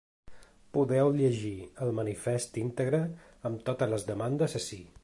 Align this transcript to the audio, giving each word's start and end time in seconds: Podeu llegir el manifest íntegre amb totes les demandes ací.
Podeu 0.77 1.09
llegir 1.17 1.53
el 1.85 1.93
manifest 1.99 2.59
íntegre 2.63 3.05
amb 3.53 3.65
totes 3.71 3.95
les 3.95 4.09
demandes 4.15 4.63
ací. 4.65 4.83